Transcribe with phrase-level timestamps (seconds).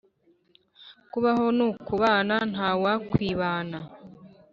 [1.11, 3.79] Kubaho nukubana ntawakwibana